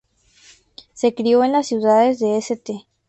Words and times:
Se 0.93 1.13
crio 1.13 1.43
en 1.43 1.51
las 1.51 1.67
ciudades 1.67 2.17
de 2.17 2.35
St. 2.37 2.87